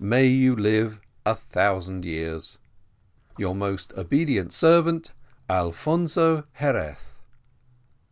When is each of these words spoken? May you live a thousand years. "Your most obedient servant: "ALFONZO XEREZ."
May 0.00 0.26
you 0.26 0.56
live 0.56 1.00
a 1.24 1.36
thousand 1.36 2.04
years. 2.04 2.58
"Your 3.38 3.54
most 3.54 3.92
obedient 3.92 4.52
servant: 4.52 5.12
"ALFONZO 5.48 6.42
XEREZ." 6.58 6.96